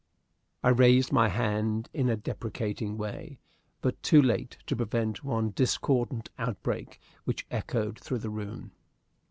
I 0.63 0.69
raised 0.69 1.11
my 1.11 1.29
hand 1.29 1.87
in 1.93 2.09
a 2.09 2.15
deprecating 2.17 2.97
way, 2.97 3.37
but 3.81 4.01
too 4.01 4.19
late 4.19 4.57
to 4.65 4.75
prevent 4.75 5.23
one 5.23 5.51
discordant 5.51 6.31
outbreak 6.39 6.99
which 7.23 7.45
echoed 7.51 7.99
through 7.99 8.17
the 8.17 8.31
room. 8.31 8.71